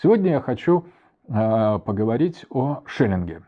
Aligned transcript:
Сегодня 0.00 0.30
я 0.30 0.40
хочу 0.40 0.84
э, 1.26 1.78
поговорить 1.84 2.46
о 2.50 2.82
Шеллинге. 2.86 3.42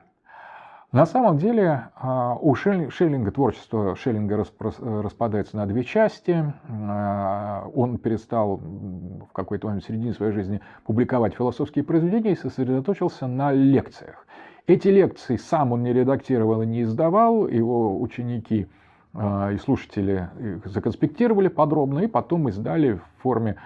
На 0.91 1.07
самом 1.07 1.39
деле 1.39 1.91
э, 1.95 2.35
у 2.41 2.57
Шеллинга 2.57 3.31
творчество 3.31 3.95
Шеллинга 3.95 4.45
распадается 4.69 5.57
на 5.57 5.67
две 5.67 5.85
части. 5.85 6.53
Э, 6.69 7.71
он 7.73 7.99
перестал 7.99 8.57
в 8.57 9.33
какой-то 9.33 9.69
момент 9.69 9.85
в 9.85 9.87
середине 9.87 10.13
своей 10.13 10.33
жизни 10.33 10.61
публиковать 10.85 11.35
философские 11.35 11.85
произведения 11.85 12.33
и 12.33 12.37
сосредоточился 12.37 13.29
на 13.29 13.53
лекциях. 13.53 14.27
Эти 14.67 14.89
лекции 14.89 15.37
сам 15.37 15.71
он 15.71 15.85
не 15.85 15.93
редактировал 15.93 16.63
и 16.63 16.67
не 16.67 16.83
издавал, 16.83 17.47
его 17.47 18.01
ученики 18.01 18.67
и 19.15 19.57
слушатели 19.65 20.31
их 20.39 20.67
законспектировали 20.67 21.49
подробно 21.49 22.01
и 22.01 22.07
потом 22.07 22.49
издали 22.49 22.93
в 22.93 23.23
форме 23.23 23.57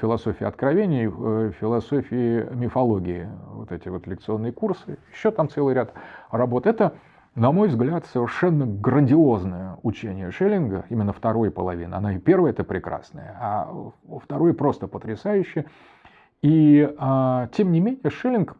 философии 0.00 0.44
откровений, 0.44 1.06
э, 1.06 1.52
философии 1.58 2.46
мифологии, 2.54 3.28
вот 3.52 3.72
эти 3.72 3.88
вот 3.88 4.06
лекционные 4.06 4.52
курсы, 4.52 4.98
еще 5.12 5.30
там 5.30 5.48
целый 5.48 5.74
ряд 5.74 5.94
работ. 6.30 6.66
Это, 6.66 6.94
на 7.34 7.52
мой 7.52 7.68
взгляд, 7.68 8.04
совершенно 8.06 8.66
грандиозное 8.66 9.78
учение 9.82 10.30
Шеллинга, 10.30 10.84
именно 10.90 11.12
второй 11.12 11.50
половины. 11.50 11.94
Она 11.94 12.14
и 12.14 12.18
первая 12.18 12.52
это 12.52 12.64
прекрасная, 12.64 13.36
а 13.40 13.92
второй 14.22 14.52
просто 14.52 14.88
потрясающее. 14.88 15.66
И 16.42 16.92
а, 16.98 17.48
тем 17.52 17.72
не 17.72 17.80
менее 17.80 18.10
Шеллинг 18.10 18.56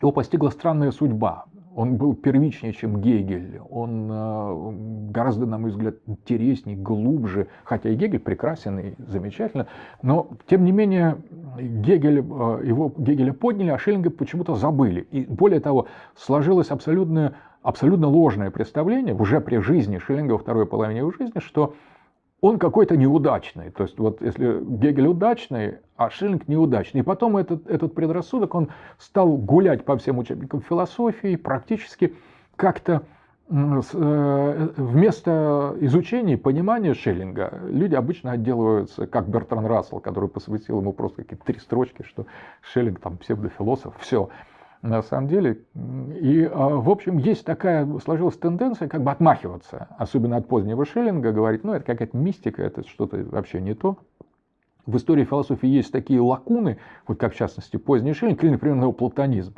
его 0.00 0.12
постигла 0.12 0.50
странная 0.50 0.90
судьба 0.90 1.46
он 1.74 1.96
был 1.96 2.14
первичнее, 2.14 2.72
чем 2.72 3.00
Гегель, 3.00 3.60
он 3.70 4.08
э, 4.10 5.10
гораздо, 5.10 5.46
на 5.46 5.58
мой 5.58 5.70
взгляд, 5.70 5.96
интереснее, 6.06 6.76
глубже, 6.76 7.48
хотя 7.64 7.90
и 7.90 7.94
Гегель 7.94 8.20
прекрасен 8.20 8.78
и 8.78 8.94
замечательно, 8.98 9.66
но, 10.02 10.28
тем 10.46 10.64
не 10.64 10.72
менее, 10.72 11.16
Гегель, 11.58 12.18
э, 12.18 12.20
его 12.64 12.92
Гегеля 12.96 13.32
подняли, 13.32 13.70
а 13.70 13.78
Шеллинга 13.78 14.10
почему-то 14.10 14.54
забыли. 14.54 15.06
И 15.10 15.24
более 15.24 15.60
того, 15.60 15.86
сложилось 16.14 16.70
абсолютно, 16.70 17.34
абсолютно 17.62 18.08
ложное 18.08 18.50
представление 18.50 19.14
уже 19.14 19.40
при 19.40 19.58
жизни 19.58 19.98
Шеллинга 19.98 20.32
во 20.32 20.38
второй 20.38 20.66
половине 20.66 21.00
его 21.00 21.12
жизни, 21.12 21.38
что 21.38 21.74
он 22.42 22.58
какой-то 22.58 22.96
неудачный. 22.96 23.70
То 23.70 23.84
есть 23.84 23.98
вот 23.98 24.20
если 24.20 24.60
Гегель 24.62 25.06
удачный, 25.06 25.78
а 25.96 26.10
Шиллинг 26.10 26.48
неудачный. 26.48 27.00
И 27.00 27.04
потом 27.04 27.36
этот, 27.36 27.66
этот 27.70 27.94
предрассудок, 27.94 28.54
он 28.56 28.68
стал 28.98 29.36
гулять 29.36 29.84
по 29.84 29.96
всем 29.96 30.18
учебникам 30.18 30.60
философии, 30.60 31.36
практически 31.36 32.14
как-то 32.56 33.02
э, 33.48 34.68
вместо 34.76 35.76
изучения 35.80 36.34
и 36.34 36.36
понимания 36.36 36.94
Шеллинга 36.94 37.60
люди 37.68 37.94
обычно 37.94 38.32
отделываются, 38.32 39.06
как 39.06 39.28
Бертран 39.28 39.64
Рассел, 39.64 40.00
который 40.00 40.28
посвятил 40.28 40.80
ему 40.80 40.92
просто 40.92 41.22
какие-то 41.22 41.44
три 41.44 41.60
строчки, 41.60 42.02
что 42.02 42.26
Шеллинг 42.60 42.98
там 42.98 43.18
псевдофилософ, 43.18 43.94
все 44.00 44.30
на 44.82 45.02
самом 45.02 45.28
деле. 45.28 45.64
И, 45.74 46.48
а, 46.52 46.68
в 46.68 46.90
общем, 46.90 47.18
есть 47.18 47.44
такая, 47.44 47.88
сложилась 47.98 48.36
тенденция 48.36 48.88
как 48.88 49.02
бы 49.02 49.10
отмахиваться, 49.10 49.88
особенно 49.96 50.36
от 50.36 50.48
позднего 50.48 50.84
Шеллинга, 50.84 51.32
говорить, 51.32 51.64
ну, 51.64 51.72
это 51.72 51.84
какая-то 51.84 52.16
мистика, 52.16 52.62
это 52.62 52.86
что-то 52.86 53.24
вообще 53.30 53.60
не 53.60 53.74
то. 53.74 53.98
В 54.84 54.96
истории 54.96 55.24
философии 55.24 55.68
есть 55.68 55.92
такие 55.92 56.20
лакуны, 56.20 56.78
вот 57.06 57.18
как 57.18 57.32
в 57.32 57.36
частности 57.36 57.76
поздний 57.76 58.12
Шеллинг, 58.12 58.42
или, 58.42 58.50
например, 58.50 58.76
неоплатонизм 58.76 59.54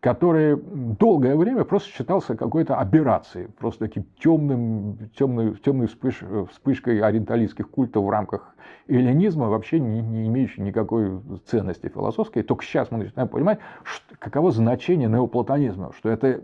который 0.00 0.56
долгое 0.56 1.36
время 1.36 1.64
просто 1.64 1.90
считался 1.90 2.36
какой-то 2.36 2.76
операцией, 2.76 3.48
просто 3.58 3.86
таким 3.86 4.04
темным, 4.20 5.10
темной, 5.18 5.56
темной 5.56 5.88
вспыш, 5.88 6.22
вспышкой 6.52 7.00
ориенталистских 7.00 7.68
культов 7.68 8.04
в 8.04 8.10
рамках 8.10 8.54
эллинизма, 8.86 9.48
вообще 9.48 9.80
не, 9.80 10.00
не 10.00 10.28
имеющей 10.28 10.60
никакой 10.60 11.20
ценности 11.46 11.88
философской. 11.88 12.44
Только 12.44 12.64
сейчас 12.64 12.92
мы 12.92 12.98
начинаем 12.98 13.28
понимать, 13.28 13.58
что, 13.82 14.14
каково 14.18 14.52
значение 14.52 15.08
неоплатонизма, 15.08 15.92
что 15.96 16.10
это 16.10 16.42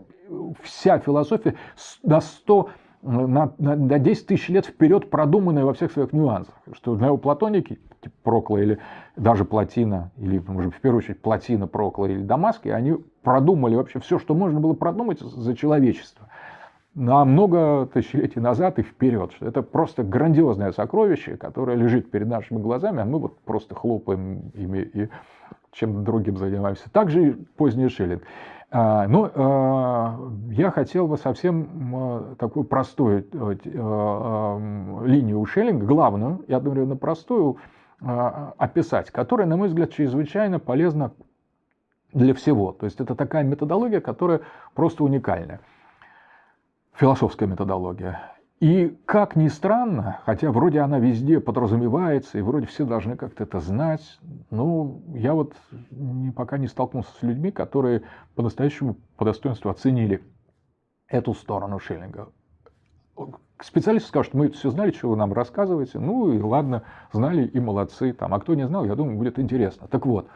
вся 0.61 0.99
философия 0.99 1.55
на 2.03 2.19
100 2.19 2.69
на, 3.05 3.53
на, 3.57 3.75
на 3.75 3.99
10 3.99 4.27
тысяч 4.27 4.49
лет 4.49 4.65
вперед 4.65 5.09
продуманная 5.09 5.63
во 5.63 5.73
всех 5.73 5.91
своих 5.91 6.13
нюансах. 6.13 6.53
Что 6.73 6.95
неоплатоники, 6.95 7.79
типа 8.01 8.15
Прокла 8.23 8.59
или 8.59 8.79
даже 9.15 9.45
Платина, 9.45 10.11
или, 10.17 10.41
может, 10.45 10.73
в 10.73 10.81
первую 10.81 10.99
очередь, 10.99 11.21
Платина, 11.21 11.67
Прокла 11.67 12.07
или 12.07 12.21
Дамаски, 12.21 12.69
они 12.69 12.95
продумали 13.23 13.75
вообще 13.75 13.99
все, 13.99 14.19
что 14.19 14.33
можно 14.33 14.59
было 14.59 14.73
продумать 14.73 15.19
за 15.19 15.55
человечество 15.55 16.27
на 16.95 17.25
много 17.25 17.87
тысячелетий 17.93 18.41
назад 18.41 18.79
и 18.79 18.81
вперед. 18.81 19.31
Это 19.41 19.61
просто 19.61 20.03
грандиозное 20.03 20.71
сокровище, 20.71 21.35
которое 21.35 21.75
лежит 21.75 22.09
перед 22.09 22.27
нашими 22.27 22.57
глазами, 22.57 23.01
а 23.01 23.05
мы 23.05 23.19
вот 23.19 23.37
просто 23.41 23.75
хлопаем 23.75 24.51
ими 24.53 24.79
и 24.79 25.09
чем-то 25.73 25.99
другим 25.99 26.37
занимаемся. 26.37 26.89
Также 26.89 27.29
и 27.29 27.31
поздний 27.31 27.89
Шеллинг. 27.89 28.23
А, 28.71 29.07
ну, 29.07 29.29
а, 29.33 30.19
я 30.49 30.71
хотел 30.71 31.07
бы 31.07 31.17
совсем 31.17 32.35
такую 32.37 32.65
простую 32.65 33.25
э, 33.31 33.55
э, 33.63 35.05
линию 35.05 35.39
у 35.39 35.45
Шеллинга, 35.45 35.85
главную 35.85 36.43
и 36.47 36.53
одновременно 36.53 36.95
простую, 36.95 37.57
а, 38.01 38.53
описать, 38.57 39.11
которая, 39.11 39.47
на 39.47 39.55
мой 39.55 39.67
взгляд, 39.67 39.91
чрезвычайно 39.91 40.59
полезна 40.59 41.11
для 42.13 42.33
всего. 42.33 42.71
То 42.71 42.85
есть 42.85 42.99
это 42.99 43.15
такая 43.15 43.43
методология, 43.43 44.01
которая 44.01 44.41
просто 44.73 45.03
уникальная. 45.03 45.61
Философская 46.93 47.47
методология. 47.47 48.34
И 48.61 48.97
как 49.05 49.35
ни 49.35 49.49
странно, 49.49 50.21
хотя 50.25 50.49
вроде 50.49 50.79
она 50.79 50.97
везде 50.97 51.41
подразумевается, 51.41 52.37
и 52.37 52.41
вроде 52.41 52.67
все 52.67 52.85
должны 52.85 53.17
как-то 53.17 53.43
это 53.43 53.59
знать, 53.59 54.17
но 54.49 55.01
я 55.13 55.33
вот 55.33 55.55
пока 56.35 56.57
не 56.57 56.67
столкнулся 56.67 57.11
с 57.19 57.21
людьми, 57.21 57.51
которые 57.51 58.03
по-настоящему 58.35 58.95
по 59.17 59.25
достоинству 59.25 59.69
оценили 59.69 60.23
эту 61.09 61.33
сторону 61.33 61.79
Шиллинга. 61.79 62.29
Специалисты 63.59 64.07
скажут, 64.07 64.33
мы 64.33 64.47
это 64.47 64.57
все 64.57 64.69
знали, 64.69 64.91
что 64.91 65.09
вы 65.09 65.17
нам 65.17 65.33
рассказываете, 65.33 65.99
ну 65.99 66.31
и 66.31 66.41
ладно, 66.41 66.83
знали 67.11 67.45
и 67.45 67.59
молодцы, 67.59 68.13
там, 68.13 68.33
а 68.33 68.39
кто 68.39 68.55
не 68.55 68.67
знал, 68.67 68.85
я 68.85 68.95
думаю, 68.95 69.17
будет 69.17 69.37
интересно. 69.37 69.87
Так 69.89 70.05
вот, 70.05 70.29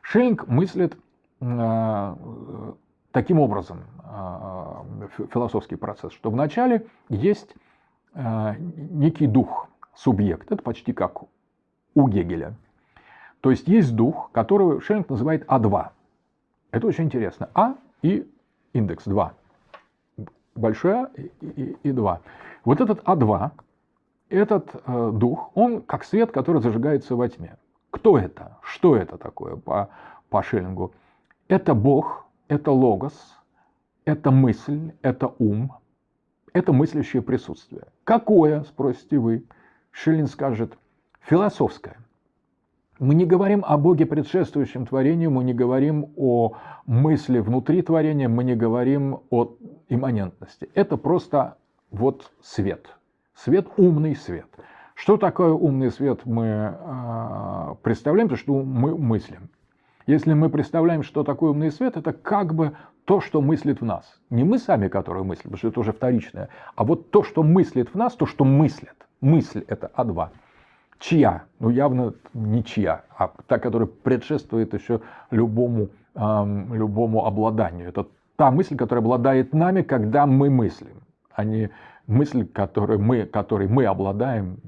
Шиллинг 0.00 0.46
мыслит 0.48 0.96
э, 1.40 2.16
таким 3.12 3.38
образом 3.38 3.80
э, 4.02 5.08
философский 5.32 5.76
процесс, 5.76 6.12
что 6.12 6.30
вначале 6.30 6.86
есть 7.08 7.54
некий 8.16 9.26
дух, 9.26 9.68
субъект. 9.94 10.50
Это 10.50 10.62
почти 10.62 10.92
как 10.92 11.22
у 11.94 12.08
Гегеля. 12.08 12.54
То 13.40 13.50
есть 13.50 13.68
есть 13.68 13.94
дух, 13.94 14.30
которого 14.32 14.80
Шеллинг 14.80 15.08
называет 15.08 15.44
А2. 15.46 15.88
Это 16.70 16.86
очень 16.86 17.04
интересно. 17.04 17.48
А 17.54 17.74
и 18.02 18.28
индекс 18.72 19.04
2. 19.04 19.32
Большой 20.54 20.92
А 20.92 21.10
и, 21.16 21.30
и, 21.40 21.76
и 21.82 21.92
2. 21.92 22.20
Вот 22.64 22.80
этот 22.80 23.02
А2, 23.04 23.50
этот 24.28 24.74
э, 24.74 25.10
дух, 25.14 25.50
он 25.54 25.82
как 25.82 26.04
свет, 26.04 26.32
который 26.32 26.60
зажигается 26.60 27.14
во 27.14 27.28
тьме. 27.28 27.56
Кто 27.90 28.18
это? 28.18 28.58
Что 28.62 28.96
это 28.96 29.18
такое 29.18 29.56
по, 29.56 29.88
по 30.28 30.42
Шеллингу? 30.42 30.92
Это 31.48 31.74
Бог, 31.74 32.26
это 32.48 32.72
логос, 32.72 33.38
это 34.04 34.30
мысль, 34.30 34.92
это 35.02 35.32
ум, 35.38 35.72
это 36.56 36.72
мыслящее 36.72 37.20
присутствие. 37.20 37.82
Какое, 38.04 38.62
спросите 38.62 39.18
вы? 39.18 39.44
Шиллин 39.90 40.26
скажет, 40.26 40.78
философское. 41.20 41.98
Мы 42.98 43.14
не 43.14 43.26
говорим 43.26 43.62
о 43.66 43.76
Боге, 43.76 44.06
предшествующем 44.06 44.86
творению, 44.86 45.30
мы 45.30 45.44
не 45.44 45.52
говорим 45.52 46.12
о 46.16 46.56
мысли 46.86 47.40
внутри 47.40 47.82
творения, 47.82 48.26
мы 48.26 48.42
не 48.42 48.54
говорим 48.54 49.20
о 49.28 49.54
имманентности. 49.90 50.70
Это 50.72 50.96
просто 50.96 51.58
вот 51.90 52.32
свет. 52.40 52.86
Свет– 53.34 53.66
умный 53.76 54.16
свет. 54.16 54.48
Что 54.94 55.18
такое 55.18 55.52
умный 55.52 55.90
свет 55.90 56.24
мы 56.24 56.46
э, 56.46 57.74
представляем, 57.82 58.30
то 58.30 58.36
что 58.36 58.62
мы 58.62 58.96
мыслим. 58.96 59.50
Если 60.06 60.32
мы 60.32 60.48
представляем, 60.48 61.02
что 61.02 61.22
такое 61.22 61.50
умный 61.50 61.70
свет, 61.70 61.98
это 61.98 62.14
как 62.14 62.54
бы 62.54 62.72
то, 63.06 63.20
что 63.20 63.40
мыслит 63.40 63.80
в 63.80 63.84
нас. 63.84 64.20
Не 64.30 64.44
мы 64.44 64.58
сами, 64.58 64.88
которые 64.88 65.22
мыслим, 65.22 65.44
потому 65.44 65.58
что 65.58 65.68
это 65.68 65.80
уже 65.80 65.92
вторичное, 65.92 66.48
а 66.74 66.84
вот 66.84 67.10
то, 67.10 67.22
что 67.22 67.42
мыслит 67.42 67.88
в 67.88 67.94
нас, 67.94 68.14
то, 68.14 68.26
что 68.26 68.44
мыслят. 68.44 68.96
Мысль– 69.20 69.64
это 69.68 69.90
А2. 69.96 70.28
Чья? 70.98 71.44
Ну, 71.60 71.70
явно 71.70 72.14
не 72.34 72.64
чья, 72.64 73.04
а 73.16 73.30
та, 73.46 73.58
которая 73.58 73.86
предшествует 73.86 74.74
еще 74.74 75.00
любому, 75.30 75.88
эм, 76.14 76.74
любому 76.74 77.26
обладанию. 77.26 77.88
Это 77.88 78.06
та 78.34 78.50
мысль, 78.50 78.76
которая 78.76 79.02
обладает 79.02 79.54
нами, 79.54 79.82
когда 79.82 80.26
мы 80.26 80.50
мыслим, 80.50 81.02
а 81.32 81.44
не 81.44 81.70
мысль, 82.08 82.44
которой 82.44 82.98
мы, 82.98 83.24
которой 83.24 83.68
мы 83.68 83.84
обладаем, 83.84 84.58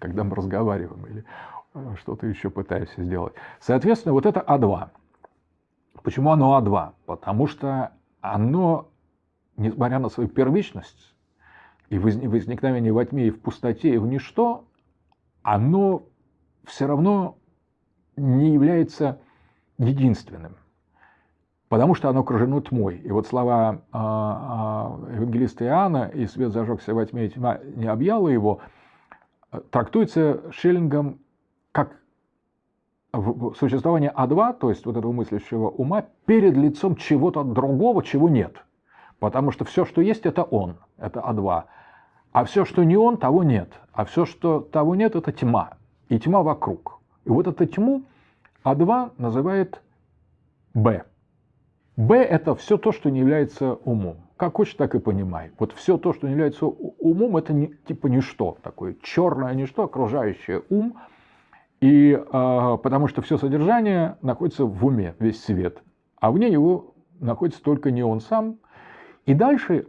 когда 0.00 0.24
мы 0.24 0.34
разговариваем 0.34 1.06
или 1.06 1.24
э, 1.74 1.94
что-то 2.00 2.26
еще 2.26 2.50
пытаемся 2.50 3.02
сделать. 3.02 3.34
Соответственно, 3.60 4.12
вот 4.12 4.26
это 4.26 4.40
А2. 4.40 4.88
Почему 6.04 6.32
оно 6.32 6.60
А2? 6.60 6.92
Потому 7.06 7.46
что 7.46 7.92
оно, 8.20 8.90
несмотря 9.56 9.98
на 9.98 10.10
свою 10.10 10.28
первичность 10.28 11.14
и 11.88 11.98
возникновение 11.98 12.92
во 12.92 13.06
тьме 13.06 13.28
и 13.28 13.30
в 13.30 13.40
пустоте 13.40 13.94
и 13.94 13.96
в 13.96 14.06
ничто, 14.06 14.66
оно 15.42 16.02
все 16.64 16.86
равно 16.86 17.38
не 18.16 18.52
является 18.52 19.18
единственным, 19.78 20.56
потому 21.70 21.94
что 21.94 22.10
оно 22.10 22.20
окружено 22.20 22.60
тьмой. 22.60 22.98
И 22.98 23.10
вот 23.10 23.26
слова 23.26 23.80
а, 23.90 25.00
а, 25.10 25.10
евангелиста 25.10 25.64
Иоанна 25.64 26.10
«И 26.12 26.26
свет 26.26 26.52
зажегся 26.52 26.94
во 26.94 27.04
тьме, 27.06 27.26
и 27.26 27.30
тьма 27.30 27.58
не 27.76 27.86
объяла 27.86 28.28
его» 28.28 28.60
трактуется 29.70 30.52
Шиллингом 30.52 31.20
как 31.72 31.98
существование 33.58 34.12
А2, 34.16 34.58
то 34.58 34.70
есть 34.70 34.86
вот 34.86 34.96
этого 34.96 35.12
мыслящего 35.12 35.68
ума, 35.68 36.04
перед 36.26 36.56
лицом 36.56 36.96
чего-то 36.96 37.44
другого, 37.44 38.02
чего 38.02 38.28
нет. 38.28 38.64
Потому 39.18 39.52
что 39.52 39.64
все, 39.64 39.84
что 39.84 40.00
есть, 40.00 40.26
это 40.26 40.42
он, 40.42 40.76
это 40.98 41.20
А2. 41.20 41.64
А 42.32 42.44
все, 42.44 42.64
что 42.64 42.84
не 42.84 42.96
он, 42.96 43.16
того 43.16 43.44
нет. 43.44 43.70
А 43.92 44.04
все, 44.04 44.26
что 44.26 44.60
того 44.60 44.94
нет, 44.94 45.14
это 45.14 45.32
тьма. 45.32 45.78
И 46.08 46.18
тьма 46.18 46.42
вокруг. 46.42 47.00
И 47.24 47.30
вот 47.30 47.46
эту 47.46 47.64
тьму 47.66 48.02
А2 48.64 49.12
называет 49.18 49.80
Б. 50.74 51.04
Б– 51.96 52.16
это 52.16 52.56
все 52.56 52.76
то, 52.76 52.90
что 52.90 53.10
не 53.10 53.20
является 53.20 53.74
умом. 53.74 54.16
Как 54.36 54.56
хочешь, 54.56 54.74
так 54.74 54.96
и 54.96 54.98
понимай. 54.98 55.52
Вот 55.58 55.72
все 55.72 55.96
то, 55.96 56.12
что 56.12 56.26
не 56.26 56.32
является 56.32 56.66
умом, 56.66 57.36
это 57.36 57.52
не, 57.52 57.68
типа 57.86 58.08
ничто, 58.08 58.58
такое 58.62 58.96
черное 59.00 59.54
ничто, 59.54 59.84
окружающее 59.84 60.64
ум. 60.70 60.96
И, 61.84 62.12
э, 62.12 62.78
потому 62.82 63.08
что 63.08 63.20
все 63.20 63.36
содержание 63.36 64.16
находится 64.22 64.64
в 64.64 64.86
уме, 64.86 65.14
весь 65.18 65.44
свет. 65.44 65.82
А 66.18 66.30
вне 66.30 66.48
его 66.48 66.94
находится 67.20 67.62
только 67.62 67.90
не 67.90 68.02
он 68.02 68.20
сам. 68.20 68.56
И 69.26 69.34
дальше 69.34 69.88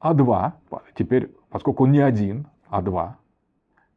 А2, 0.00 0.52
теперь, 0.94 1.34
поскольку 1.50 1.82
он 1.82 1.90
не 1.90 1.98
один, 1.98 2.46
А2, 2.70 3.14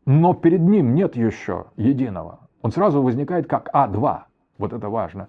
но 0.08 0.34
перед 0.34 0.62
ним 0.62 0.96
нет 0.96 1.16
еще 1.16 1.68
единого, 1.76 2.40
он 2.64 2.72
сразу 2.72 3.04
возникает 3.04 3.46
как 3.46 3.70
А2. 3.72 4.22
Вот 4.58 4.74
это 4.74 4.90
важно 4.90 5.28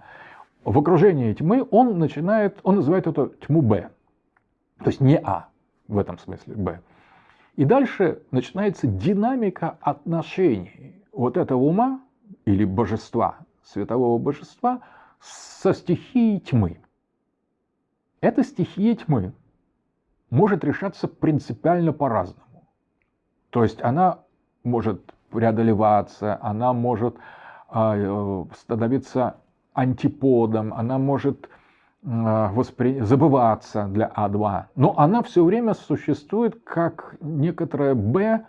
в 0.65 0.79
окружении 0.79 1.35
тьмы 1.35 1.67
он 1.71 1.99
начинает, 1.99 2.59
он 2.63 2.77
называет 2.77 3.07
эту 3.07 3.35
тьму 3.47 3.61
Б. 3.61 3.91
То 4.79 4.87
есть 4.87 5.03
не 5.03 5.19
А 5.19 5.49
в 5.89 5.99
этом 5.99 6.17
смысле, 6.19 6.55
Б. 6.55 6.81
И 7.57 7.67
дальше 7.67 8.23
начинается 8.31 8.87
динамика 8.87 9.77
отношений 9.83 10.98
вот 11.19 11.37
этого 11.37 11.59
ума 11.59 12.01
или 12.45 12.65
божества, 12.65 13.39
светового 13.65 14.19
божества 14.19 14.81
со 15.21 15.75
стихией 15.75 16.39
тьмы. 16.39 16.81
Эта 18.21 18.45
стихия 18.45 18.95
тьмы 18.95 19.33
может 20.31 20.63
решаться 20.63 21.09
принципиально 21.09 21.93
по-разному. 21.93 22.69
То 23.51 23.65
есть 23.65 23.83
она 23.83 24.21
может 24.63 25.13
преодолеваться, 25.31 26.39
она 26.41 26.73
может 26.73 27.17
а, 27.69 27.97
э, 27.97 28.45
становиться 28.55 29.37
антиподом, 29.75 30.73
она 30.73 30.99
может 30.99 31.49
воспри... 32.03 33.01
забываться 33.01 33.87
для 33.89 34.11
А2, 34.17 34.67
но 34.77 34.95
она 34.97 35.23
все 35.23 35.45
время 35.45 35.75
существует 35.75 36.63
как 36.65 37.17
некоторое 37.21 37.95
Б. 37.95 38.47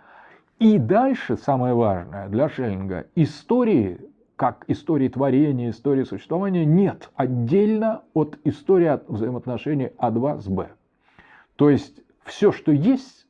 И 0.60 0.76
дальше, 0.76 1.38
самое 1.38 1.72
важное 1.72 2.28
для 2.28 2.50
Шеллинга, 2.50 3.06
истории, 3.14 3.98
как 4.36 4.66
истории 4.68 5.08
творения, 5.08 5.70
истории 5.70 6.04
существования, 6.04 6.66
нет 6.66 7.08
отдельно 7.16 8.02
от 8.12 8.38
истории 8.44 9.00
взаимоотношений 9.08 9.90
А2 9.96 10.40
с 10.42 10.48
Б. 10.48 10.68
То 11.56 11.70
есть 11.70 12.02
все, 12.24 12.52
что 12.52 12.72
есть, 12.72 13.26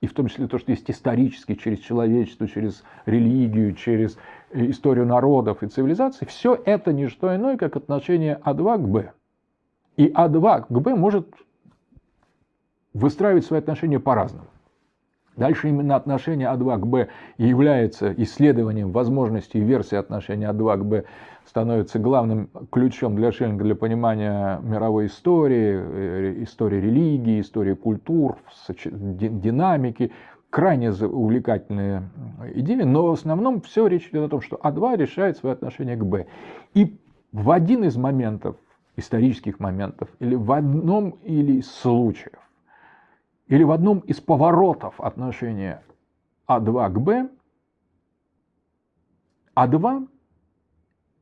и 0.00 0.06
в 0.06 0.12
том 0.12 0.28
числе 0.28 0.46
то, 0.46 0.58
что 0.58 0.70
есть 0.70 0.88
исторически, 0.88 1.56
через 1.56 1.80
человечество, 1.80 2.46
через 2.46 2.84
религию, 3.04 3.74
через 3.74 4.16
э, 4.52 4.70
историю 4.70 5.06
народов 5.06 5.64
и 5.64 5.66
цивилизаций, 5.66 6.24
все 6.24 6.54
это 6.54 6.92
не 6.92 7.08
что 7.08 7.34
иное, 7.34 7.56
как 7.56 7.74
отношение 7.74 8.40
А2 8.44 8.76
к 8.76 8.88
Б. 8.88 9.12
И 9.96 10.06
А2 10.06 10.66
к 10.68 10.70
Б 10.70 10.94
может 10.94 11.34
выстраивать 12.92 13.44
свои 13.44 13.58
отношения 13.58 13.98
по-разному. 13.98 14.46
Дальше 15.36 15.68
именно 15.68 15.96
отношение 15.96 16.48
А2 16.48 16.78
к 16.78 16.86
Б 16.86 17.08
является 17.38 18.12
исследованием 18.12 18.92
возможностей 18.92 19.60
версии 19.60 19.96
отношения 19.96 20.50
А2 20.50 20.78
к 20.78 20.84
Б 20.84 21.04
становится 21.44 21.98
главным 21.98 22.50
ключом 22.70 23.16
для 23.16 23.32
Шеллинга 23.32 23.64
для 23.64 23.74
понимания 23.74 24.60
мировой 24.62 25.06
истории, 25.06 25.74
э, 25.76 26.42
истории 26.44 26.80
религии, 26.80 27.40
истории 27.40 27.74
культур, 27.74 28.38
динамики. 28.68 30.12
Крайне 30.50 30.92
увлекательные 30.92 32.08
идеи, 32.54 32.82
но 32.82 33.08
в 33.08 33.12
основном 33.12 33.60
все 33.60 33.88
речь 33.88 34.08
идет 34.10 34.26
о 34.26 34.28
том, 34.28 34.40
что 34.40 34.56
А2 34.62 34.96
решает 34.96 35.36
свое 35.36 35.54
отношение 35.54 35.96
к 35.96 36.04
Б. 36.04 36.26
И 36.74 36.96
в 37.32 37.50
один 37.50 37.82
из 37.82 37.96
моментов, 37.96 38.54
исторических 38.94 39.58
моментов, 39.58 40.08
или 40.20 40.36
в 40.36 40.52
одном 40.52 41.10
или 41.24 41.54
из 41.54 41.68
случаев, 41.68 42.43
или 43.48 43.62
в 43.62 43.70
одном 43.70 44.00
из 44.00 44.20
поворотов 44.20 45.00
отношения 45.00 45.82
А2 46.48 46.90
к 46.90 46.98
Б, 46.98 47.30
А2 49.54 50.08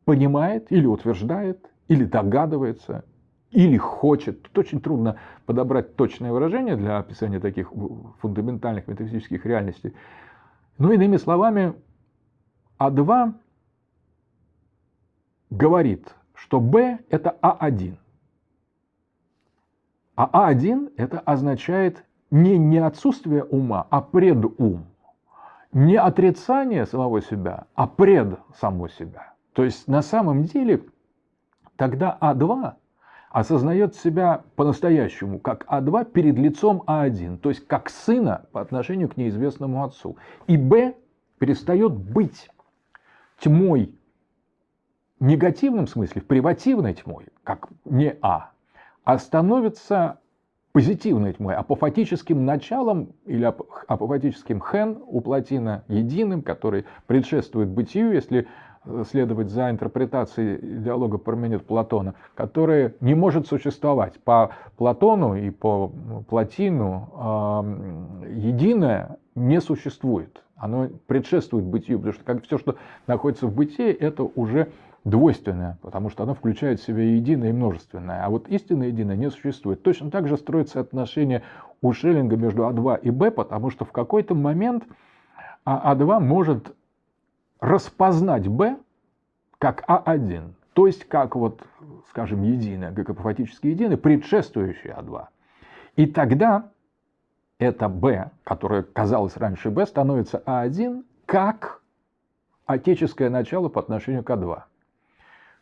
понимает 0.04 0.70
или 0.70 0.86
утверждает, 0.86 1.70
или 1.88 2.04
догадывается, 2.04 3.04
или 3.50 3.76
хочет. 3.76 4.42
Тут 4.42 4.58
очень 4.58 4.80
трудно 4.80 5.18
подобрать 5.46 5.96
точное 5.96 6.32
выражение 6.32 6.76
для 6.76 6.98
описания 6.98 7.40
таких 7.40 7.72
фундаментальных 8.20 8.88
метафизических 8.88 9.44
реальностей. 9.44 9.94
Но 10.78 10.92
иными 10.92 11.16
словами, 11.18 11.74
А2 12.78 13.34
говорит, 15.50 16.14
что 16.34 16.60
Б– 16.60 17.00
это 17.10 17.36
А1. 17.42 17.96
А 20.14 20.52
А1 20.52 20.94
это 20.96 21.20
означает 21.20 22.04
не, 22.32 22.56
не 22.56 22.78
отсутствие 22.78 23.44
ума, 23.44 23.86
а 23.90 24.00
предум. 24.00 24.86
Не 25.72 25.96
отрицание 25.96 26.86
самого 26.86 27.20
себя, 27.20 27.66
а 27.74 27.86
пред 27.86 28.38
само 28.58 28.88
себя. 28.88 29.34
То 29.52 29.64
есть 29.64 29.86
на 29.86 30.02
самом 30.02 30.44
деле 30.44 30.82
тогда 31.76 32.16
А2 32.20 32.72
осознает 33.30 33.94
себя 33.94 34.44
по-настоящему 34.56 35.38
как 35.38 35.64
А2 35.66 36.10
перед 36.10 36.36
лицом 36.38 36.82
А1, 36.86 37.38
то 37.38 37.50
есть 37.50 37.66
как 37.66 37.90
сына 37.90 38.46
по 38.52 38.60
отношению 38.60 39.08
к 39.08 39.16
неизвестному 39.16 39.84
отцу. 39.84 40.16
И 40.46 40.56
Б 40.56 40.94
перестает 41.38 41.92
быть 41.92 42.50
тьмой 43.38 43.94
в 45.20 45.24
негативном 45.24 45.86
смысле, 45.86 46.22
в 46.22 46.26
привативной 46.26 46.94
тьмой, 46.94 47.26
как 47.44 47.68
не 47.84 48.16
А, 48.22 48.52
а 49.04 49.18
становится 49.18 50.18
позитивной 50.72 51.34
тьмой, 51.34 51.54
апофатическим 51.54 52.44
началом 52.44 53.12
или 53.26 53.44
апофатическим 53.44 54.60
хен 54.60 54.98
у 55.06 55.20
Платина 55.20 55.84
единым, 55.88 56.42
который 56.42 56.86
предшествует 57.06 57.68
бытию, 57.68 58.12
если 58.12 58.48
э, 58.84 59.04
следовать 59.10 59.50
за 59.50 59.70
интерпретацией 59.70 60.78
диалога 60.78 61.18
Парменид 61.18 61.66
Платона, 61.66 62.14
который 62.34 62.94
не 63.00 63.14
может 63.14 63.46
существовать. 63.46 64.18
По 64.24 64.52
Платону 64.78 65.36
и 65.36 65.50
по 65.50 65.92
Платину 66.28 67.10
э, 68.24 68.30
единое 68.34 69.18
не 69.34 69.60
существует. 69.60 70.42
Оно 70.56 70.88
предшествует 71.06 71.64
бытию, 71.66 71.98
потому 71.98 72.14
что 72.14 72.24
как 72.24 72.42
все, 72.44 72.56
что 72.56 72.76
находится 73.06 73.46
в 73.46 73.54
бытии, 73.54 73.90
это 73.90 74.22
уже 74.22 74.68
двойственное, 75.04 75.78
потому 75.82 76.10
что 76.10 76.22
оно 76.22 76.34
включает 76.34 76.80
в 76.80 76.84
себя 76.84 77.02
единое 77.02 77.50
и 77.50 77.52
множественное. 77.52 78.24
А 78.24 78.30
вот 78.30 78.48
истинное 78.48 78.88
единое 78.88 79.16
не 79.16 79.30
существует. 79.30 79.82
Точно 79.82 80.10
так 80.10 80.28
же 80.28 80.36
строится 80.36 80.80
отношение 80.80 81.42
у 81.80 81.92
Шеллинга 81.92 82.36
между 82.36 82.62
А2 82.62 83.00
и 83.00 83.10
Б, 83.10 83.30
потому 83.30 83.70
что 83.70 83.84
в 83.84 83.92
какой-то 83.92 84.34
момент 84.34 84.84
А2 85.66 86.20
может 86.20 86.74
распознать 87.60 88.46
Б 88.46 88.76
как 89.58 89.84
А1, 89.88 90.52
то 90.72 90.86
есть 90.86 91.04
как 91.04 91.36
вот, 91.36 91.62
скажем, 92.08 92.42
единое, 92.42 92.92
как 92.92 93.10
апофатически 93.10 93.68
единое, 93.68 93.96
предшествующее 93.96 94.96
А2. 94.98 95.26
И 95.96 96.06
тогда 96.06 96.70
это 97.58 97.88
Б, 97.88 98.30
которое 98.44 98.82
казалось 98.82 99.36
раньше 99.36 99.70
Б, 99.70 99.86
становится 99.86 100.42
А1 100.46 101.04
как 101.26 101.82
отеческое 102.66 103.30
начало 103.30 103.68
по 103.68 103.80
отношению 103.80 104.24
к 104.24 104.30
А2. 104.30 104.62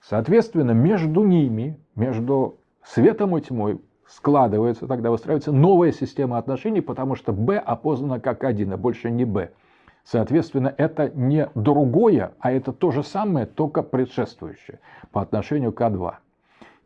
Соответственно, 0.00 0.72
между 0.72 1.24
ними, 1.24 1.78
между 1.94 2.58
светом 2.82 3.36
и 3.36 3.40
тьмой 3.40 3.80
складывается, 4.06 4.86
тогда 4.86 5.10
выстраивается 5.10 5.52
новая 5.52 5.92
система 5.92 6.38
отношений, 6.38 6.80
потому 6.80 7.14
что 7.14 7.32
Б 7.32 7.58
опознана 7.58 8.18
как 8.18 8.44
один, 8.44 8.72
а 8.72 8.76
больше 8.76 9.10
не 9.10 9.24
Б. 9.24 9.50
Соответственно, 10.02 10.74
это 10.76 11.10
не 11.10 11.48
другое, 11.54 12.32
а 12.40 12.50
это 12.50 12.72
то 12.72 12.90
же 12.90 13.02
самое, 13.02 13.46
только 13.46 13.82
предшествующее 13.82 14.80
по 15.12 15.20
отношению 15.20 15.72
к 15.72 15.80
А2. 15.80 16.14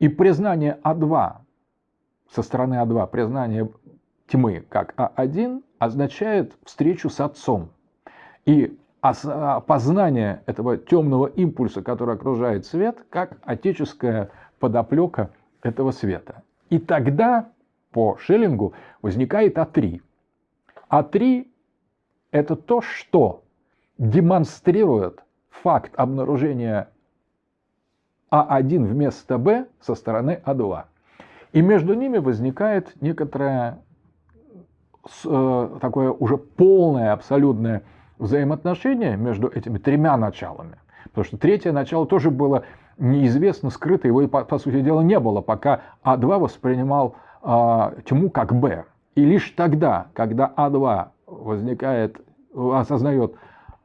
И 0.01 0.09
признание 0.09 0.79
А2 0.83 1.37
со 2.31 2.43
стороны 2.43 2.75
А2, 2.75 3.07
признание 3.07 3.71
тьмы 4.27 4.65
как 4.69 4.95
А1 4.97 5.63
означает 5.79 6.55
встречу 6.65 7.09
с 7.09 7.21
Отцом. 7.21 7.71
И 8.45 8.77
познание 9.67 10.43
этого 10.47 10.79
темного 10.79 11.27
импульса, 11.27 11.83
который 11.83 12.15
окружает 12.15 12.65
свет, 12.65 13.05
как 13.11 13.37
отеческая 13.43 14.31
подоплека 14.59 15.31
этого 15.63 15.91
света. 15.91 16.43
И 16.71 16.79
тогда 16.79 17.51
по 17.93 18.17
Шеллингу 18.17 18.73
возникает 19.03 19.59
А3. 19.59 20.01
А3– 20.91 21.47
это 22.31 22.57
то, 22.57 22.81
что 22.81 23.43
демонстрирует 23.99 25.23
факт 25.51 25.93
обнаружения 25.97 26.89
А1 28.31 28.85
вместо 28.87 29.39
Б 29.39 29.67
со 29.81 29.95
стороны 29.95 30.41
А2. 30.45 30.85
И 31.53 31.61
между 31.61 31.95
ними 31.95 32.19
возникает 32.19 33.01
некоторое 33.01 33.79
э, 35.25 35.79
такое 35.81 36.11
уже 36.11 36.39
полное, 36.39 37.13
абсолютное 37.13 37.83
взаимоотношение 38.25 39.17
между 39.17 39.49
этими 39.49 39.79
тремя 39.79 40.17
началами. 40.17 40.79
Потому 41.05 41.25
что 41.25 41.37
третье 41.37 41.73
начало 41.73 42.07
тоже 42.07 42.31
было 42.31 42.65
неизвестно, 42.99 43.71
скрыто, 43.71 44.09
его, 44.09 44.27
по, 44.29 44.45
по 44.45 44.59
сути 44.59 44.81
дела, 44.81 45.03
не 45.03 45.19
было, 45.21 45.41
пока 45.41 45.83
А2 46.05 46.39
воспринимал 46.39 47.17
э, 47.43 48.03
тьму 48.05 48.31
как 48.31 48.55
Б. 48.55 48.85
И 49.15 49.25
лишь 49.25 49.51
тогда, 49.51 50.09
когда 50.13 50.53
А2 50.57 51.09
возникает, 51.27 52.21
осознает 52.55 53.35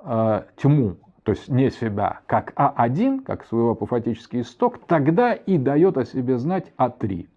э, 0.03 0.43
тьму, 0.58 0.96
то 1.24 1.34
есть 1.34 1.50
не 1.50 1.69
себя, 1.69 2.22
как 2.25 2.53
А1, 2.55 3.24
как 3.24 3.46
своего 3.46 3.72
апофатический 3.72 4.41
исток, 4.41 4.79
тогда 4.88 5.34
и 5.34 5.58
дает 5.58 5.98
о 5.98 6.05
себе 6.05 6.38
знать 6.38 6.72
А3. 6.77 7.27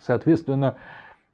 Соответственно, 0.00 0.76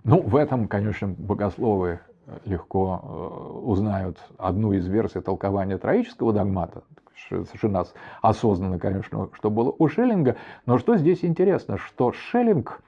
ну, 0.04 0.20
в 0.20 0.36
этом, 0.36 0.68
конечно, 0.68 1.08
богословы 1.08 2.00
легко 2.44 3.00
э, 3.02 3.58
узнают 3.66 4.18
одну 4.38 4.72
из 4.72 4.86
версий 4.86 5.20
толкования 5.20 5.78
троического 5.78 6.32
догмата, 6.32 6.82
совершенно 7.28 7.84
осознанно, 8.22 8.78
конечно, 8.78 9.28
что 9.32 9.50
было 9.50 9.74
у 9.78 9.88
Шеллинга. 9.88 10.36
Но 10.66 10.78
что 10.78 10.96
здесь 10.96 11.24
интересно, 11.24 11.78
что 11.78 12.12
Шеллинг 12.12 12.80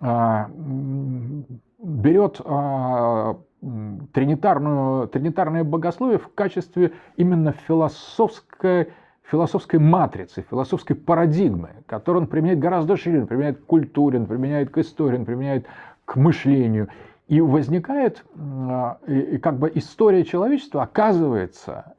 а, 0.00 0.48
берет 1.78 2.40
а, 2.44 3.36
тринитарную, 4.12 5.08
тринитарное 5.08 5.64
богословие 5.64 6.18
в 6.18 6.32
качестве 6.34 6.92
именно 7.16 7.52
философской 7.52 8.92
философской 9.30 9.78
матрицы, 9.78 10.44
философской 10.48 10.96
парадигмы, 10.96 11.70
которую 11.86 12.22
он 12.22 12.28
применяет 12.28 12.60
гораздо 12.60 12.96
шире, 12.96 13.20
он 13.20 13.26
применяет 13.26 13.58
к 13.58 13.66
культуре, 13.66 14.18
он 14.18 14.26
применяет 14.26 14.70
к 14.70 14.78
истории, 14.78 15.18
он 15.18 15.26
применяет 15.26 15.66
к 16.06 16.16
мышлению. 16.16 16.88
И 17.28 17.42
возникает, 17.42 18.24
а, 18.36 18.98
как 19.42 19.58
бы 19.58 19.70
история 19.74 20.24
человечества 20.24 20.84
оказывается 20.84 21.94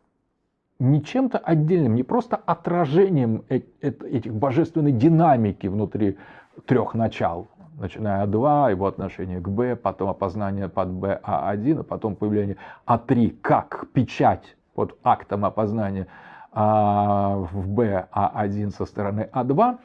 не 0.79 1.03
чем-то 1.03 1.37
отдельным, 1.37 1.93
не 1.93 2.03
просто 2.03 2.35
отражением 2.35 3.43
этих 3.49 4.33
божественной 4.33 4.91
динамики 4.91 5.67
внутри 5.67 6.17
трех 6.65 6.95
начал, 6.95 7.47
начиная 7.77 8.23
от 8.23 8.31
2, 8.31 8.71
его 8.71 8.87
отношение 8.87 9.39
к 9.39 9.47
Б, 9.47 9.75
потом 9.75 10.09
опознание 10.09 10.67
под 10.67 10.89
Б 10.89 11.19
А1, 11.21 11.81
а 11.81 11.83
потом 11.83 12.15
появление 12.15 12.57
А3 12.87 13.37
как 13.41 13.87
печать 13.93 14.55
под 14.73 14.97
актом 15.03 15.45
опознания 15.45 16.07
а, 16.51 17.35
в 17.51 17.67
Б 17.67 18.07
А1 18.11 18.71
со 18.71 18.85
стороны 18.85 19.29
А2. 19.31 19.77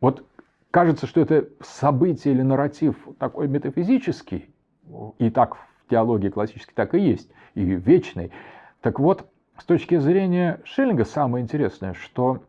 Вот 0.00 0.24
кажется, 0.70 1.08
что 1.08 1.20
это 1.20 1.48
событие 1.60 2.34
или 2.34 2.42
нарратив 2.42 2.96
такой 3.18 3.48
метафизический, 3.48 4.51
и 5.18 5.30
так 5.30 5.56
в 5.56 5.90
теологии 5.90 6.28
классической 6.28 6.74
так 6.74 6.94
и 6.94 7.00
есть, 7.00 7.30
и 7.54 7.62
вечный. 7.62 8.32
Так 8.80 8.98
вот, 8.98 9.26
с 9.58 9.64
точки 9.64 9.98
зрения 9.98 10.60
Шеллинга 10.64 11.04
самое 11.04 11.42
интересное, 11.42 11.94
что 11.94 12.42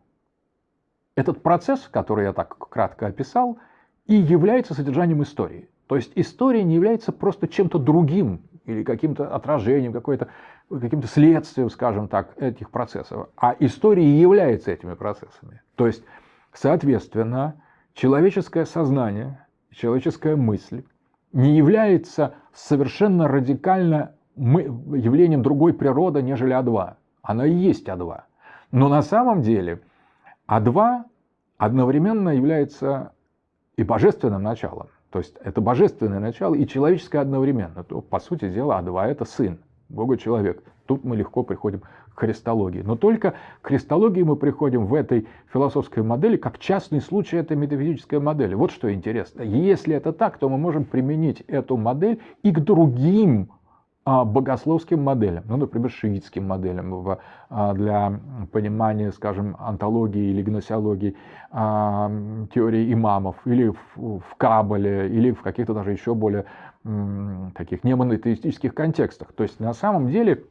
этот 1.14 1.42
процесс, 1.42 1.88
который 1.90 2.24
я 2.24 2.32
так 2.32 2.56
кратко 2.58 3.06
описал, 3.06 3.58
и 4.06 4.14
является 4.14 4.74
содержанием 4.74 5.22
истории. 5.22 5.68
То 5.86 5.96
есть 5.96 6.12
история 6.14 6.64
не 6.64 6.74
является 6.74 7.12
просто 7.12 7.46
чем-то 7.46 7.78
другим 7.78 8.42
или 8.64 8.82
каким-то 8.82 9.34
отражением, 9.34 9.92
каким-то 9.92 11.06
следствием, 11.06 11.70
скажем 11.70 12.08
так, 12.08 12.34
этих 12.40 12.70
процессов, 12.70 13.28
а 13.36 13.54
история 13.60 14.18
является 14.18 14.72
этими 14.72 14.94
процессами. 14.94 15.60
То 15.74 15.86
есть, 15.86 16.02
соответственно, 16.52 17.60
человеческое 17.92 18.64
сознание, 18.64 19.46
человеческая 19.70 20.36
мысль 20.36 20.84
не 21.34 21.56
является 21.56 22.34
совершенно 22.54 23.28
радикально 23.28 24.14
явлением 24.36 25.42
другой 25.42 25.74
природы, 25.74 26.22
нежели 26.22 26.56
А2. 26.58 26.94
Она 27.22 27.46
и 27.46 27.52
есть 27.52 27.88
А2. 27.88 28.22
Но 28.70 28.88
на 28.88 29.02
самом 29.02 29.42
деле 29.42 29.80
А2 30.48 31.02
одновременно 31.58 32.30
является 32.30 33.12
и 33.76 33.82
божественным 33.82 34.42
началом. 34.42 34.88
То 35.10 35.18
есть 35.18 35.36
это 35.44 35.60
божественное 35.60 36.20
начало 36.20 36.54
и 36.54 36.66
человеческое 36.66 37.20
одновременно. 37.20 37.84
То, 37.84 38.00
по 38.00 38.20
сути 38.20 38.48
дела, 38.48 38.80
А2– 38.80 39.04
это 39.06 39.24
сын, 39.24 39.58
Бога-человек. 39.94 40.62
Тут 40.86 41.04
мы 41.04 41.16
легко 41.16 41.42
приходим 41.42 41.80
к 42.14 42.20
христологии. 42.20 42.82
Но 42.82 42.96
только 42.96 43.34
к 43.62 43.68
христологии 43.68 44.22
мы 44.22 44.36
приходим 44.36 44.86
в 44.86 44.94
этой 44.94 45.26
философской 45.52 46.02
модели 46.02 46.36
как 46.36 46.58
частный 46.58 47.00
случай 47.00 47.36
этой 47.36 47.56
метафизической 47.56 48.20
модели. 48.20 48.54
Вот 48.54 48.70
что 48.70 48.92
интересно. 48.92 49.42
Если 49.42 49.94
это 49.94 50.12
так, 50.12 50.38
то 50.38 50.48
мы 50.48 50.58
можем 50.58 50.84
применить 50.84 51.40
эту 51.46 51.76
модель 51.76 52.20
и 52.42 52.52
к 52.52 52.60
другим 52.60 53.48
а, 54.06 54.26
богословским 54.26 55.02
моделям, 55.02 55.44
ну, 55.48 55.56
например, 55.56 55.90
шиитским 55.90 56.46
моделям 56.46 57.16
а, 57.48 57.72
для 57.72 58.20
понимания, 58.52 59.10
скажем, 59.12 59.56
антологии 59.58 60.30
или 60.30 60.42
гносеологии 60.42 61.16
а, 61.50 62.12
теории 62.54 62.92
имамов, 62.92 63.36
или 63.46 63.72
в 63.96 64.36
Кабале, 64.36 65.08
или 65.08 65.32
в 65.32 65.40
каких-то 65.40 65.72
даже 65.72 65.92
еще 65.92 66.14
более 66.14 66.44
таких 67.54 67.84
немонотеистических 67.84 68.74
контекстах. 68.74 69.32
То 69.32 69.42
есть 69.42 69.60
на 69.60 69.72
самом 69.72 70.10
деле 70.10 70.44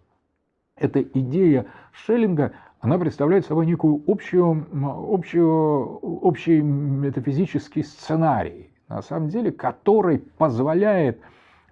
эта 0.75 1.01
идея 1.01 1.67
Шеллинга, 1.91 2.53
она 2.79 2.97
представляет 2.97 3.45
собой 3.45 3.65
некую 3.65 4.03
общую, 4.07 4.67
общую, 5.11 5.99
общий 5.99 6.61
метафизический 6.61 7.83
сценарий, 7.83 8.71
на 8.89 9.01
самом 9.01 9.29
деле, 9.29 9.51
который 9.51 10.19
позволяет 10.19 11.21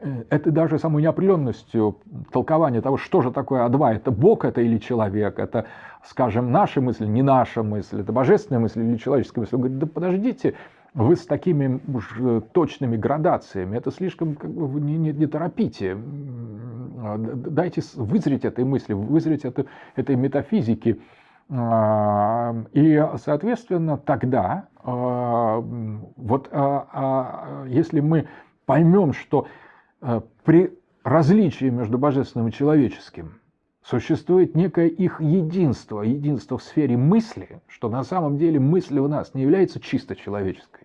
Э, 0.02 0.24
это 0.30 0.52
даже 0.52 0.80
самой 0.80 1.04
неопределенностью 1.04 1.98
толкования 2.32 2.82
того, 2.82 2.98
что 2.98 3.22
же 3.22 3.32
такое 3.32 3.68
А2, 3.68 3.96
это 3.96 4.12
Бог 4.12 4.46
это 4.46 4.62
или 4.62 4.80
человек, 4.80 5.38
это, 5.40 5.68
скажем, 6.04 6.52
наша 6.52 6.82
мысль, 6.82 7.06
не 7.06 7.22
наша 7.22 7.62
мысль, 7.62 8.02
это 8.02 8.12
божественная 8.12 8.60
мысль 8.60 8.82
или 8.82 8.98
человеческая 8.98 9.42
мысль. 9.42 9.56
Он 9.56 9.62
говорит, 9.62 9.78
да 9.78 9.86
подождите, 9.86 10.56
вы 10.94 11.16
с 11.16 11.26
такими 11.26 11.82
э, 12.20 12.42
точными 12.52 12.98
градациями, 12.98 13.78
это 13.78 13.92
слишком, 13.92 14.36
как 14.36 14.52
бы, 14.52 14.80
не, 14.82 14.98
не, 14.98 15.12
не 15.12 15.28
торопите, 15.28 15.98
дайте 15.98 17.82
вызреть 17.96 18.46
этой 18.46 18.66
мысли, 18.66 18.94
вызреть 18.94 19.46
это, 19.46 19.66
этой 19.96 20.16
метафизики. 20.16 21.02
А, 21.50 22.56
и, 22.74 23.04
соответственно, 23.24 23.98
тогда, 23.98 24.68
а, 24.84 25.60
вот 25.60 26.50
а, 26.52 27.66
если 27.68 28.00
мы 28.00 28.28
поймем, 28.66 29.14
что 29.14 29.48
Э, 30.02 30.22
при 30.44 30.78
различии 31.04 31.70
между 31.70 31.98
божественным 31.98 32.48
и 32.48 32.52
человеческим 32.52 33.40
существует 33.84 34.56
некое 34.56 34.88
их 34.88 35.22
единство, 35.22 36.02
единство 36.02 36.58
в 36.58 36.64
сфере 36.64 36.98
мысли, 36.98 37.62
что 37.68 37.90
на 37.90 38.04
самом 38.04 38.38
деле 38.38 38.60
мысль 38.60 39.00
у 39.00 39.08
нас 39.08 39.34
не 39.34 39.44
является 39.44 39.80
чисто 39.80 40.16
человеческой. 40.16 40.81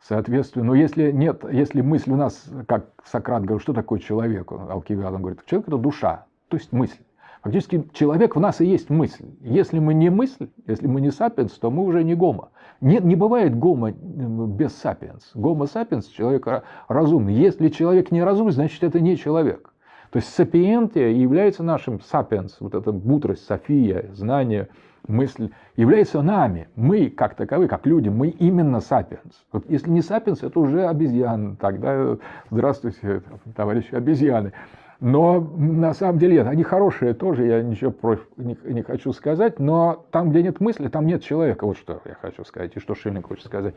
Соответственно, 0.00 0.66
но 0.66 0.74
если 0.74 1.10
нет, 1.10 1.44
если 1.50 1.80
мысль 1.80 2.12
у 2.12 2.16
нас, 2.16 2.48
как 2.66 2.86
Сократ 3.04 3.44
говорит, 3.44 3.62
что 3.62 3.72
такое 3.72 3.98
человек, 3.98 4.50
Алкивиад 4.52 5.18
говорит, 5.18 5.44
человек 5.46 5.68
это 5.68 5.78
душа, 5.78 6.26
то 6.48 6.56
есть 6.56 6.72
мысль. 6.72 6.98
Фактически 7.42 7.88
человек 7.92 8.36
в 8.36 8.40
нас 8.40 8.60
и 8.60 8.66
есть 8.66 8.90
мысль. 8.90 9.26
Если 9.40 9.78
мы 9.78 9.94
не 9.94 10.10
мысль, 10.10 10.48
если 10.66 10.86
мы 10.86 11.00
не 11.00 11.10
сапиенс, 11.10 11.52
то 11.52 11.70
мы 11.70 11.84
уже 11.84 12.02
не 12.02 12.14
гомо. 12.14 12.50
Не, 12.80 12.98
не 12.98 13.16
бывает 13.16 13.56
гомо 13.56 13.92
без 13.92 14.74
сапиенс. 14.74 15.30
Гомо 15.34 15.66
сапиенс– 15.66 16.06
человек 16.08 16.48
разумный. 16.88 17.34
Если 17.34 17.68
человек 17.68 18.10
не 18.10 18.22
разумный, 18.22 18.52
значит 18.52 18.82
это 18.82 19.00
не 19.00 19.16
человек. 19.16 19.72
То 20.10 20.18
есть 20.18 20.34
сапиентия 20.34 21.08
является 21.08 21.62
нашим 21.62 22.00
сапиенс, 22.00 22.56
вот 22.60 22.74
эта 22.74 22.92
мудрость, 22.92 23.44
софия, 23.46 24.06
знание, 24.14 24.68
мысль, 25.06 25.50
является 25.76 26.22
нами. 26.22 26.68
Мы, 26.76 27.10
как 27.10 27.34
таковы, 27.34 27.68
как 27.68 27.86
люди, 27.86 28.08
мы 28.08 28.28
именно 28.28 28.80
сапиенс. 28.80 29.44
Вот 29.52 29.64
если 29.68 29.90
не 29.90 30.02
сапиенс, 30.02 30.42
это 30.42 30.58
уже 30.58 30.86
обезьян. 30.86 31.56
Тогда 31.56 32.16
здравствуйте, 32.50 33.22
товарищи 33.54 33.94
обезьяны. 33.94 34.52
Но 35.00 35.40
на 35.40 35.94
самом 35.94 36.18
деле 36.18 36.42
они 36.42 36.64
хорошие 36.64 37.14
тоже, 37.14 37.46
я 37.46 37.62
ничего 37.62 37.92
против 37.92 38.26
не, 38.36 38.58
не 38.64 38.82
хочу 38.82 39.12
сказать, 39.12 39.60
но 39.60 40.04
там, 40.10 40.30
где 40.30 40.42
нет 40.42 40.58
мысли, 40.58 40.88
там 40.88 41.06
нет 41.06 41.22
человека, 41.22 41.66
вот 41.66 41.78
что 41.78 42.00
я 42.04 42.14
хочу 42.14 42.44
сказать, 42.44 42.72
и 42.74 42.80
что 42.80 42.96
Шиллинг 42.96 43.28
хочет 43.28 43.44
сказать. 43.44 43.74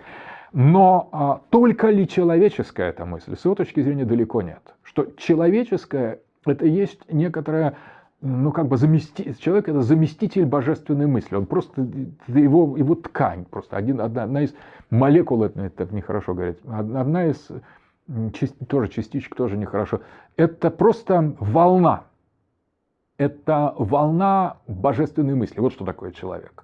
Но 0.52 1.10
а, 1.12 1.42
только 1.52 1.90
ли 1.90 2.08
человеческая 2.08 2.90
эта 2.90 3.06
мысль? 3.06 3.38
С 3.38 3.46
его 3.46 3.54
точки 3.54 3.82
зрения 3.82 4.06
далеко 4.06 4.42
нет. 4.42 4.62
Что 4.82 5.06
человеческое– 5.16 6.20
это 6.46 6.66
есть 6.66 7.02
некоторая 7.12 7.76
ну, 8.22 8.52
как 8.52 8.68
бы 8.68 8.78
замести... 8.78 9.36
человек 9.40 9.68
это 9.70 9.82
заместитель 9.82 10.46
божественной 10.46 11.08
мысли. 11.08 11.36
Он 11.36 11.46
просто 11.46 11.88
его, 12.28 12.78
его 12.78 12.96
ткань, 12.96 13.46
просто 13.46 13.78
один, 13.78 14.00
одна, 14.00 14.24
одна 14.24 14.44
из 14.44 14.54
молекул, 14.90 15.44
это, 15.44 15.60
это 15.62 15.94
нехорошо 15.94 16.34
говорить, 16.34 16.58
одна 16.68 17.26
из 17.26 17.50
тоже 18.68 18.90
частичек, 18.90 19.36
тоже 19.36 19.58
нехорошо. 19.58 20.02
Это 20.36 20.70
просто 20.70 21.36
волна. 21.40 22.04
Это 23.18 23.74
волна 23.78 24.58
божественной 24.68 25.36
мысли. 25.36 25.60
Вот 25.60 25.74
что 25.74 25.86
такое 25.86 26.12
человек. 26.12 26.64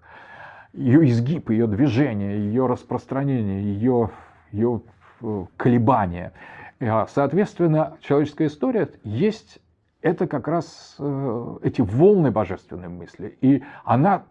Ее 0.73 1.07
изгиб, 1.09 1.49
ее 1.49 1.67
движение, 1.67 2.39
ее 2.39 2.67
распространение, 2.67 3.63
ее, 3.63 4.09
ее 4.51 4.81
э, 5.21 5.45
колебания. 5.55 6.33
А, 6.79 7.07
соответственно, 7.07 7.97
человеческая 8.01 8.47
история 8.47 8.89
есть 9.03 9.59
это 10.07 10.27
как 10.27 10.47
раз 10.47 10.95
э, 10.99 11.57
эти 11.63 11.81
волны 11.81 12.31
божественной 12.31 12.87
мысли. 12.87 13.37
И 13.41 13.63
она 13.83 14.25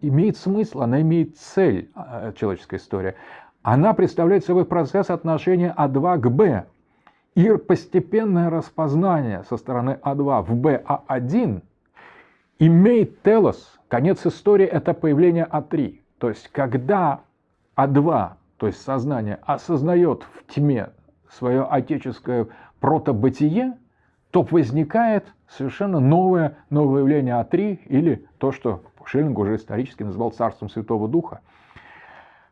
имеет 0.00 0.36
смысл, 0.36 0.82
она 0.82 1.00
имеет 1.00 1.36
цель, 1.36 1.90
э, 1.94 2.32
человеческая 2.36 2.76
история. 2.76 3.14
Она 3.62 3.94
представляет 3.94 4.44
собой 4.44 4.64
процесс 4.64 5.10
отношения 5.10 5.74
А2 5.76 6.18
к 6.18 6.30
Б. 6.30 6.66
И 7.34 7.56
постепенное 7.56 8.50
распознание 8.50 9.44
со 9.44 9.56
стороны 9.56 9.98
А2 10.02 10.42
в 10.42 10.56
БА1 10.56 11.62
имеет 12.58 13.22
телос. 13.22 13.78
Конец 13.86 14.26
истории– 14.26 14.66
это 14.66 14.94
появление 14.94 15.46
А3. 15.50 16.00
То 16.18 16.30
есть, 16.30 16.48
когда 16.48 17.20
А2, 17.76 18.30
то 18.56 18.66
есть 18.66 18.82
сознание, 18.82 19.38
осознает 19.42 20.24
в 20.34 20.52
тьме 20.52 20.90
свое 21.28 21.62
отеческое 21.62 22.48
протобытие– 22.80 23.78
то 24.30 24.42
возникает 24.42 25.32
совершенно 25.48 26.00
новое, 26.00 26.58
новое 26.70 27.00
явление 27.00 27.34
А3 27.34 27.80
или 27.86 28.26
то, 28.38 28.52
что 28.52 28.82
Шеллинг 29.04 29.38
уже 29.38 29.56
исторически 29.56 30.02
назвал 30.02 30.30
царством 30.30 30.68
Святого 30.68 31.08
Духа. 31.08 31.40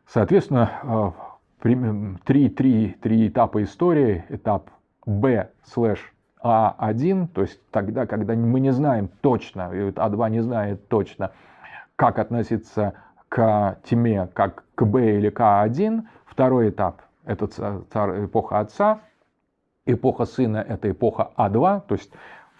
Соответственно, 0.07 1.15
э, 1.63 2.17
три, 2.25 2.49
три, 2.49 2.89
три 3.01 3.27
этапа 3.27 3.61
истории. 3.63 4.25
Этап 4.29 4.69
Б 5.05 5.49
слэш 5.63 6.13
А1, 6.43 7.27
то 7.27 7.41
есть 7.41 7.59
тогда, 7.71 8.05
когда 8.05 8.33
мы 8.33 8.59
не 8.59 8.71
знаем 8.71 9.09
точно, 9.21 9.69
А2 9.71 10.29
не 10.29 10.41
знает 10.41 10.87
точно, 10.87 11.31
как 11.95 12.19
относиться 12.19 12.93
к 13.29 13.77
тьме, 13.83 14.27
как 14.33 14.63
к 14.75 14.83
Б 14.83 15.17
или 15.17 15.29
к 15.29 15.39
А1. 15.39 16.03
Второй 16.25 16.69
этап– 16.69 17.01
это 17.25 17.45
эпоха 17.45 18.59
Отца, 18.59 18.99
эпоха 19.87 20.25
сына– 20.25 20.57
это 20.67 20.91
эпоха 20.91 21.31
А2, 21.37 21.81
то 21.87 21.95
есть 21.95 22.11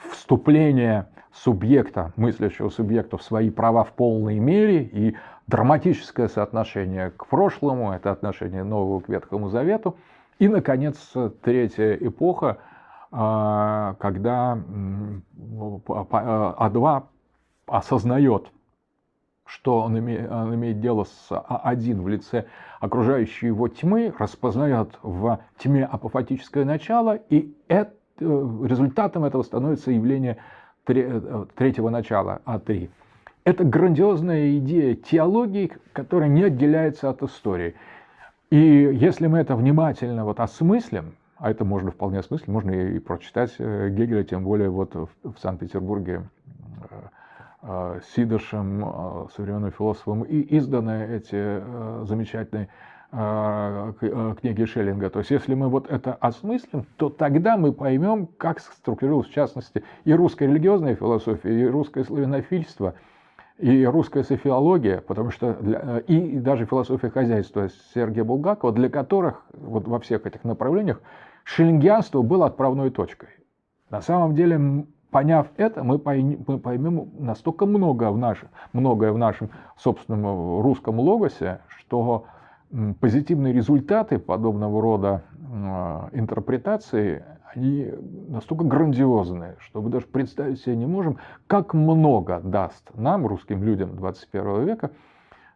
вступление 0.10 1.08
субъекта, 1.32 2.14
мыслящего 2.16 2.70
субъекта 2.70 3.18
в 3.18 3.24
свои 3.24 3.50
права 3.50 3.84
в 3.84 3.94
полной 3.94 4.40
мере 4.40 4.84
и 4.84 5.16
драматическое 5.48 6.28
соотношение 6.28 7.12
к 7.12 7.28
прошлому, 7.28 7.92
это 7.92 8.12
отношение 8.12 8.64
Нового 8.64 9.00
к 9.00 9.10
Ветхому 9.10 9.50
Завету. 9.50 9.96
И, 10.40 10.48
наконец, 10.48 11.14
третья 11.42 11.94
эпоха, 11.94 12.58
а, 13.12 13.96
когда 14.00 14.58
А2 15.78 17.04
осознает 17.68 18.52
что 19.48 19.80
он 19.80 19.98
имеет, 19.98 20.30
он 20.32 20.54
имеет 20.56 20.80
дело 20.80 21.06
с 21.06 21.32
А1 21.32 22.02
в 22.02 22.08
лице 22.08 22.46
окружающей 22.80 23.48
его 23.48 23.68
тьмы, 23.68 24.14
распознает 24.18 25.00
в 25.02 25.40
тьме 25.58 25.86
апофатическое 25.86 26.66
начало, 26.66 27.16
и 27.30 27.56
это, 27.68 27.94
результатом 28.20 29.24
этого 29.24 29.44
становится 29.44 29.92
явление 29.92 30.38
третьего 30.86 31.90
начала 31.90 32.42
А3. 32.46 32.90
Это 33.44 33.64
грандиозная 33.64 34.58
идея 34.58 34.96
теологии, 34.96 35.72
которая 35.94 36.30
не 36.30 36.44
отделяется 36.44 37.10
от 37.10 37.24
истории. 37.24 37.76
И 38.50 38.58
если 38.58 39.28
мы 39.28 39.40
это 39.40 39.56
внимательно 39.56 40.26
вот 40.26 40.40
осмыслим, 40.40 41.16
а 41.38 41.52
это 41.52 41.66
можно 41.66 41.92
вполне 41.92 42.20
осмыслить, 42.20 42.48
можно 42.48 42.72
и 42.72 43.00
прочитать 43.00 43.56
э, 43.60 43.90
Гегеля, 43.90 44.24
тем 44.24 44.44
более 44.44 44.70
вот 44.70 44.96
в 44.96 45.36
Санкт-Петербурге 45.40 46.24
Э, 46.90 47.08
Сидышем, 48.16 48.86
э, 48.86 49.28
современным 49.36 49.72
философом, 49.72 50.24
и 50.24 50.58
изданы 50.58 51.08
эти 51.16 51.34
э, 51.34 52.04
замечательные 52.06 52.70
книги 53.10 54.66
Шеллинга. 54.66 55.10
То 55.10 55.20
есть, 55.20 55.32
если 55.32 55.54
мы 55.56 55.70
вот 55.70 55.90
это 55.90 56.14
осмыслим, 56.14 56.86
то 56.98 57.10
тогда 57.10 57.56
мы 57.56 57.72
поймем, 57.72 58.28
как 58.28 58.60
структурировалась, 58.60 59.30
в 59.30 59.34
частности, 59.34 59.86
и 60.04 60.14
русская 60.14 60.46
религиозная 60.48 60.96
философия, 60.96 61.58
и 61.58 61.66
русское 61.68 62.04
славянофильство, 62.04 62.96
и 63.58 63.86
русская 63.86 64.24
софиология, 64.24 65.00
потому 65.00 65.32
что 65.32 65.54
для, 65.54 66.00
и 66.00 66.38
даже 66.40 66.66
философия 66.66 67.10
хозяйства 67.10 67.70
Сергея 67.96 68.26
Булгакова, 68.26 68.74
для 68.74 68.90
которых 68.90 69.46
вот 69.54 69.88
во 69.88 70.02
всех 70.02 70.26
этих 70.26 70.44
направлениях 70.44 71.02
шеллингианство 71.46 72.22
было 72.22 72.48
отправной 72.48 72.90
точкой. 72.90 73.30
На 73.90 74.02
самом 74.02 74.36
деле 74.36 74.86
Поняв 75.12 75.48
это, 75.56 75.84
мы 75.84 76.00
поймем 76.00 77.10
настолько 77.18 77.66
много 77.66 78.12
в 78.12 78.18
нашем, 78.18 78.50
многое 78.74 79.12
в 79.12 79.18
нашем 79.18 79.50
собственном 79.78 80.62
русском 80.62 81.00
логосе, 81.00 81.62
что 81.68 82.26
позитивные 83.00 83.54
результаты 83.54 84.20
подобного 84.20 84.82
рода 84.82 85.24
интерпретации, 86.12 87.24
они 87.56 87.90
настолько 88.28 88.66
грандиозные, 88.66 89.56
что 89.60 89.82
мы 89.82 89.90
даже 89.90 90.06
представить 90.06 90.60
себе 90.60 90.76
не 90.76 90.86
можем, 90.86 91.18
как 91.48 91.74
много 91.74 92.42
даст 92.44 92.92
нам, 92.94 93.26
русским 93.26 93.64
людям 93.64 93.96
21 93.96 94.66
века, 94.66 94.92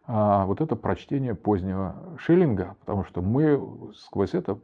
а, 0.06 0.46
вот 0.46 0.60
это 0.60 0.74
прочтение 0.74 1.34
позднего 1.34 1.94
Шиллинга, 2.18 2.76
потому 2.80 3.04
что 3.04 3.20
мы 3.20 3.60
сквозь 3.94 4.34
это 4.34 4.58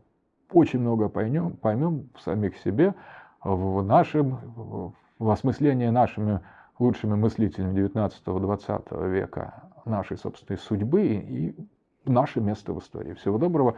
очень 0.51 0.81
много 0.81 1.09
поймем, 1.09 1.53
поймем 1.53 2.09
в 2.15 2.21
самих 2.23 2.57
себе, 2.59 2.95
в 3.43 3.83
нашем, 3.83 4.93
в 5.19 5.31
осмыслении 5.31 5.89
нашими 5.89 6.41
лучшими 6.79 7.15
мыслителями 7.15 7.79
19-20 7.87 9.09
века 9.09 9.65
нашей 9.85 10.17
собственной 10.17 10.59
судьбы 10.59 11.03
и 11.03 11.57
наше 12.05 12.41
место 12.41 12.73
в 12.73 12.79
истории. 12.79 13.15
Всего 13.15 13.39
доброго. 13.39 13.77